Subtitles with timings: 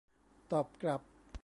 [0.51, 1.01] ตอบกลับ